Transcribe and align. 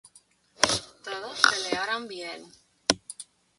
Todos 1.03 1.39
pelearon 1.51 2.03
bien. 2.13 2.41